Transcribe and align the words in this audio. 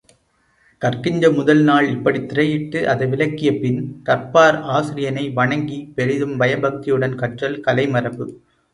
கற்கின்ற 0.81 1.31
முதல் 1.31 1.61
நாள் 1.61 1.87
இப்படித் 1.89 2.25
திரையிட்டு 2.29 2.79
அதை 2.85 3.07
விலக்கியபின், 3.07 3.79
கற்பார் 4.05 4.59
ஆசிரியனை 4.71 5.29
வணங்கிப் 5.31 5.95
பெரிதும் 5.95 6.37
பயபக்தியுடன் 6.37 7.15
கற்றல் 7.15 7.63
கலைமரபு. 7.67 8.27